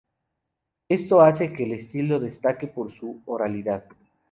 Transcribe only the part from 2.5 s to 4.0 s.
por su oralidad.